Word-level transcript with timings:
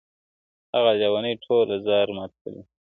هغه 0.73 0.91
ليوني 0.99 1.33
ټوله 1.43 1.75
زار 1.87 2.07
مات 2.17 2.31
کړی 2.41 2.51
دی, 2.55 2.61